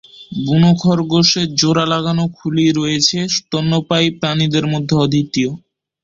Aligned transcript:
বুনো 0.41 0.71
খরগোশের 0.81 1.47
জোড়া 1.55 1.85
লাগানো 1.93 2.23
খুলি 2.37 2.65
রয়েছে, 2.71 3.17
স্তন্যপায়ী 3.35 4.07
প্রাণীদের 4.19 4.65
মধ্যে 4.73 4.95
অদ্বিতীয়। 4.97 5.49